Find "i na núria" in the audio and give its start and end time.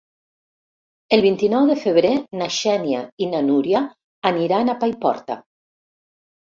3.27-3.85